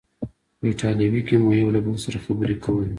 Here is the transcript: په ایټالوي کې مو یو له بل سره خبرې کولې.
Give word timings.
په 0.59 0.65
ایټالوي 0.69 1.21
کې 1.27 1.35
مو 1.43 1.49
یو 1.61 1.73
له 1.75 1.79
بل 1.85 1.95
سره 2.05 2.17
خبرې 2.25 2.55
کولې. 2.63 2.89